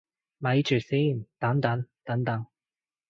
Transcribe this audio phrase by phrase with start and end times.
[0.39, 2.47] 咪住先，等等等等